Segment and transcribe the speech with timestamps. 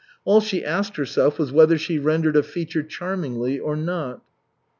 [0.25, 4.23] All she asked herself was whether she rendered a feature "charmingly" or not.